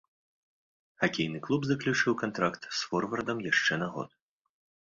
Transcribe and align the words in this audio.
Хакейны 1.03 1.39
клуб 1.47 1.61
заключыў 1.71 2.13
кантракт 2.23 2.63
з 2.79 2.91
форвардам 2.93 3.47
яшчэ 3.53 3.73
на 3.83 3.87
год. 3.99 4.09